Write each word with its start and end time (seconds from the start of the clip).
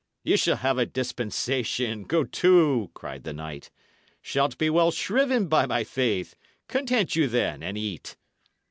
"Ye 0.23 0.35
shall 0.35 0.55
have 0.55 0.79
a 0.79 0.85
dispensation, 0.87 2.05
go 2.05 2.23
to!" 2.23 2.89
cried 2.95 3.23
the 3.23 3.33
knight. 3.33 3.69
"Shalt 4.19 4.57
be 4.57 4.67
well 4.67 4.89
shriven, 4.89 5.47
by 5.47 5.67
my 5.67 5.83
faith! 5.83 6.35
Content 6.67 7.15
you, 7.15 7.27
then, 7.27 7.61
and 7.61 7.77
eat." 7.77 8.17